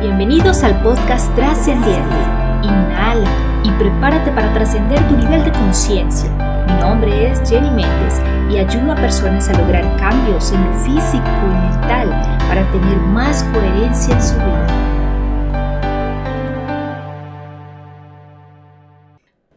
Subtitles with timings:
[0.00, 2.16] Bienvenidos al podcast Trascendiente.
[2.62, 6.30] Inhala y prepárate para trascender tu nivel de conciencia.
[6.66, 8.20] Mi nombre es Jenny Méndez
[8.50, 12.10] y ayudo a personas a lograr cambios en lo físico y mental
[12.46, 14.66] para tener más coherencia en su vida.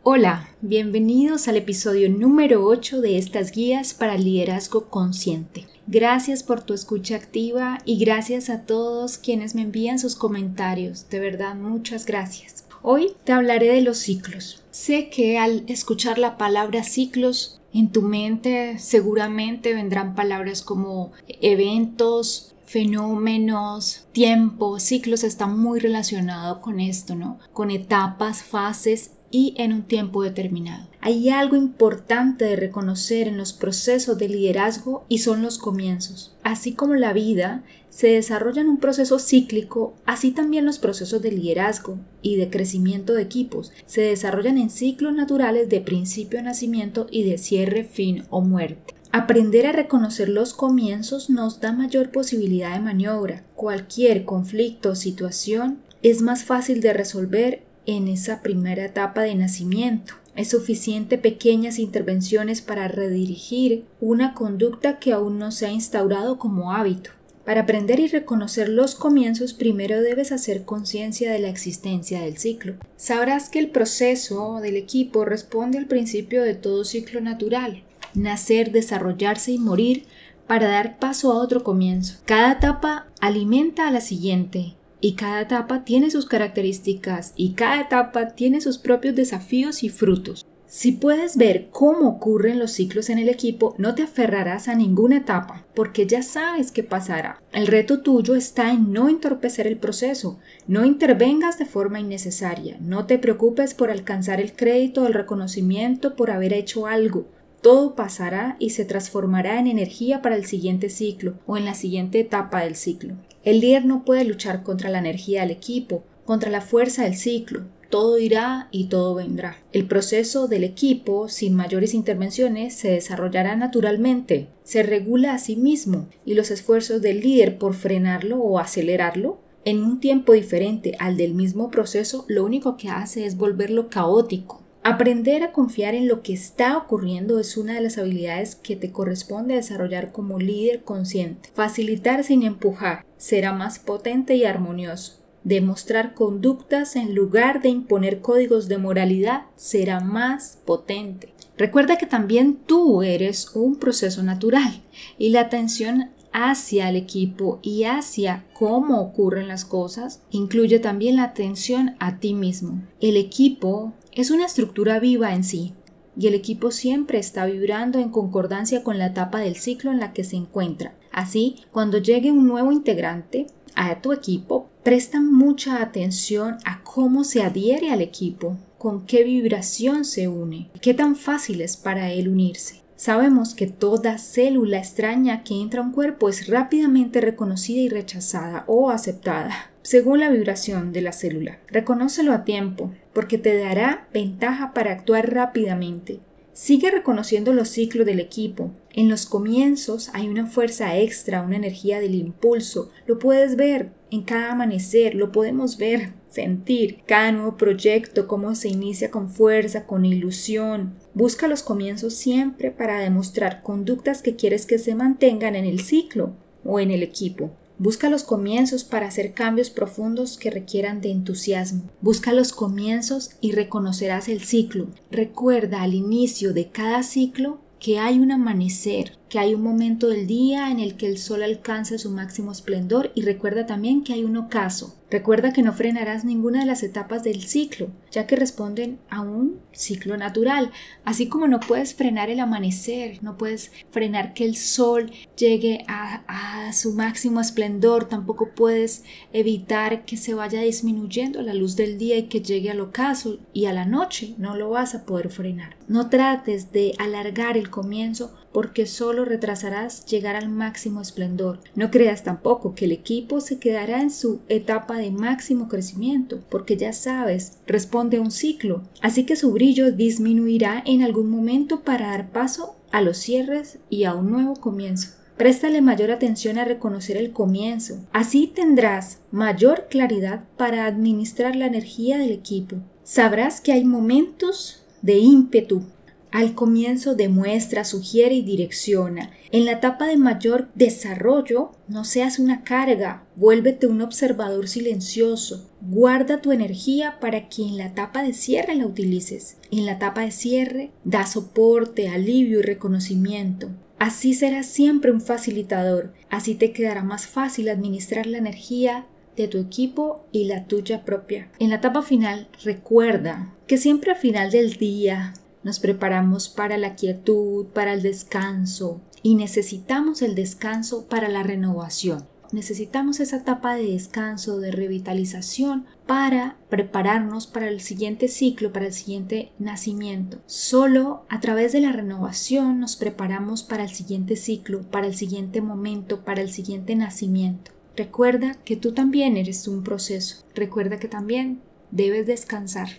[0.04, 5.68] Hola, bienvenidos al episodio número 8 de estas guías para liderazgo consciente.
[5.92, 11.10] Gracias por tu escucha activa y gracias a todos quienes me envían sus comentarios.
[11.10, 12.66] De verdad, muchas gracias.
[12.84, 14.62] Hoy te hablaré de los ciclos.
[14.70, 22.54] Sé que al escuchar la palabra ciclos en tu mente seguramente vendrán palabras como eventos,
[22.66, 27.40] fenómenos, tiempos, ciclos está muy relacionado con esto, ¿no?
[27.52, 30.88] Con etapas, fases y en un tiempo determinado.
[31.02, 36.36] Hay algo importante de reconocer en los procesos de liderazgo y son los comienzos.
[36.44, 41.32] Así como la vida se desarrolla en un proceso cíclico, así también los procesos de
[41.32, 47.24] liderazgo y de crecimiento de equipos se desarrollan en ciclos naturales de principio, nacimiento y
[47.24, 48.94] de cierre, fin o muerte.
[49.12, 53.44] Aprender a reconocer los comienzos nos da mayor posibilidad de maniobra.
[53.56, 60.14] Cualquier conflicto o situación es más fácil de resolver en esa primera etapa de nacimiento.
[60.36, 66.72] Es suficiente pequeñas intervenciones para redirigir una conducta que aún no se ha instaurado como
[66.72, 67.12] hábito.
[67.44, 72.76] Para aprender y reconocer los comienzos, primero debes hacer conciencia de la existencia del ciclo.
[72.96, 77.84] Sabrás que el proceso del equipo responde al principio de todo ciclo natural,
[78.14, 80.06] nacer, desarrollarse y morir
[80.46, 82.20] para dar paso a otro comienzo.
[82.26, 88.30] Cada etapa alimenta a la siguiente y cada etapa tiene sus características y cada etapa
[88.30, 90.46] tiene sus propios desafíos y frutos.
[90.72, 95.18] Si puedes ver cómo ocurren los ciclos en el equipo, no te aferrarás a ninguna
[95.18, 97.42] etapa, porque ya sabes qué pasará.
[97.52, 103.08] El reto tuyo está en no entorpecer el proceso, no intervengas de forma innecesaria, no
[103.08, 107.26] te preocupes por alcanzar el crédito o el reconocimiento por haber hecho algo.
[107.62, 112.20] Todo pasará y se transformará en energía para el siguiente ciclo o en la siguiente
[112.22, 113.16] etapa del ciclo.
[113.44, 117.64] El líder no puede luchar contra la energía del equipo, contra la fuerza del ciclo.
[117.90, 119.58] Todo irá y todo vendrá.
[119.74, 126.08] El proceso del equipo, sin mayores intervenciones, se desarrollará naturalmente, se regula a sí mismo
[126.24, 131.34] y los esfuerzos del líder por frenarlo o acelerarlo en un tiempo diferente al del
[131.34, 136.32] mismo proceso, lo único que hace es volverlo caótico, Aprender a confiar en lo que
[136.32, 141.50] está ocurriendo es una de las habilidades que te corresponde desarrollar como líder consciente.
[141.54, 145.20] Facilitar sin empujar será más potente y armonioso.
[145.44, 151.34] Demostrar conductas en lugar de imponer códigos de moralidad será más potente.
[151.58, 154.82] Recuerda que también tú eres un proceso natural
[155.18, 161.24] y la atención hacia el equipo y hacia cómo ocurren las cosas incluye también la
[161.24, 162.82] atención a ti mismo.
[163.02, 165.74] El equipo es una estructura viva en sí,
[166.18, 170.12] y el equipo siempre está vibrando en concordancia con la etapa del ciclo en la
[170.12, 170.94] que se encuentra.
[171.12, 177.42] Así, cuando llegue un nuevo integrante a tu equipo, presta mucha atención a cómo se
[177.42, 182.82] adhiere al equipo, con qué vibración se une, qué tan fácil es para él unirse.
[182.98, 188.66] Sabemos que toda célula extraña que entra a un cuerpo es rápidamente reconocida y rechazada
[188.68, 191.60] o aceptada según la vibración de la célula.
[191.68, 196.20] Reconócelo a tiempo, porque te dará ventaja para actuar rápidamente.
[196.54, 198.72] Sigue reconociendo los ciclos del equipo.
[198.92, 202.92] En los comienzos hay una fuerza extra, una energía del impulso.
[203.08, 207.00] Lo puedes ver en cada amanecer, lo podemos ver, sentir.
[207.06, 210.96] Cada nuevo proyecto, cómo se inicia con fuerza, con ilusión.
[211.14, 216.34] Busca los comienzos siempre para demostrar conductas que quieres que se mantengan en el ciclo
[216.66, 217.52] o en el equipo.
[217.80, 221.84] Busca los comienzos para hacer cambios profundos que requieran de entusiasmo.
[222.02, 224.88] Busca los comienzos y reconocerás el ciclo.
[225.12, 230.28] Recuerda al inicio de cada ciclo que hay un amanecer, que hay un momento del
[230.28, 234.24] día en el que el sol alcanza su máximo esplendor y recuerda también que hay
[234.24, 239.00] un ocaso, Recuerda que no frenarás ninguna de las etapas del ciclo, ya que responden
[239.10, 240.72] a un ciclo natural,
[241.04, 246.72] así como no puedes frenar el amanecer, no puedes frenar que el sol llegue a,
[246.74, 249.04] su máximo esplendor, tampoco puedes
[249.34, 253.66] evitar que se vaya disminuyendo la luz del día y que llegue al ocaso y
[253.66, 255.76] a la noche, no lo vas a poder frenar.
[255.88, 258.86] No trates de alargar el comienzo porque
[259.20, 261.60] solo retrasarás llegar al máximo esplendor.
[261.76, 266.78] No creas tampoco que el equipo se quedará en su etapa de máximo crecimiento, porque
[266.78, 272.08] ya sabes, responde a un ciclo, así que su brillo disminuirá en algún momento para
[272.08, 275.10] dar paso a los cierres y a un nuevo comienzo.
[275.36, 278.00] Préstale mayor atención a reconocer el comienzo.
[278.14, 282.78] Así tendrás mayor claridad para administrar la energía del equipo.
[283.04, 285.84] Sabrás que hay momentos de ímpetu.
[286.32, 289.32] Al comienzo demuestra, sugiere y direcciona.
[289.52, 295.70] En la etapa de mayor desarrollo, no seas una carga, vuélvete un observador silencioso.
[295.82, 299.58] Guarda tu energía para que en la etapa de cierre la utilices.
[299.72, 303.70] En la etapa de cierre, da soporte, alivio y reconocimiento.
[303.98, 309.58] Así serás siempre un facilitador, así te quedará más fácil administrar la energía de tu
[309.58, 311.50] equipo y la tuya propia.
[311.60, 315.34] En la etapa final, recuerda que siempre al final del día
[315.64, 322.26] nos preparamos para la quietud, para el descanso y necesitamos el descanso para la renovación.
[322.52, 328.94] Necesitamos esa etapa de descanso, de revitalización para prepararnos para el siguiente ciclo, para el
[328.94, 330.40] siguiente nacimiento.
[330.48, 335.62] Solo a través de la renovación nos preparamos para el siguiente ciclo, para el siguiente
[335.62, 337.72] momento, para el siguiente nacimiento.
[337.96, 340.44] Recuerda que tú también eres un proceso.
[340.56, 341.62] Recuerda que también
[341.92, 342.90] debes descansar.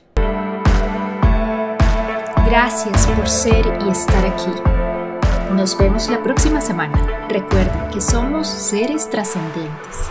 [2.51, 4.51] Gracias por ser y estar aquí.
[5.55, 7.29] Nos vemos la próxima semana.
[7.29, 10.11] Recuerda que somos seres trascendentes.